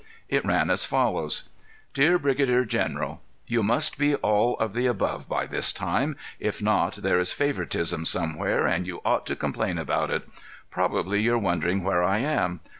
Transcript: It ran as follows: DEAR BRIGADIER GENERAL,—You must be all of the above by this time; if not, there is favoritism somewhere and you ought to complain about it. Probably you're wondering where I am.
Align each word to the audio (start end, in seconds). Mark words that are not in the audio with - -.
It 0.27 0.43
ran 0.43 0.71
as 0.71 0.83
follows: 0.83 1.49
DEAR 1.93 2.17
BRIGADIER 2.17 2.65
GENERAL,—You 2.65 3.61
must 3.61 3.99
be 3.99 4.15
all 4.15 4.57
of 4.57 4.73
the 4.73 4.87
above 4.87 5.29
by 5.29 5.45
this 5.45 5.71
time; 5.71 6.17
if 6.39 6.59
not, 6.59 6.95
there 6.95 7.19
is 7.19 7.31
favoritism 7.31 8.05
somewhere 8.05 8.65
and 8.65 8.87
you 8.87 9.01
ought 9.05 9.27
to 9.27 9.35
complain 9.35 9.77
about 9.77 10.09
it. 10.09 10.27
Probably 10.71 11.21
you're 11.21 11.37
wondering 11.37 11.83
where 11.83 12.01
I 12.03 12.17
am. 12.17 12.61